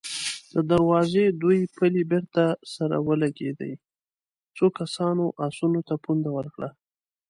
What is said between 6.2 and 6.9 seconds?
ورکړه.